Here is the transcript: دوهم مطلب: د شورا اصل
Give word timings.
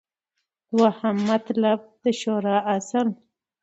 دوهم 0.77 1.15
مطلب: 1.29 1.79
د 2.03 2.05
شورا 2.19 2.57
اصل 2.75 3.07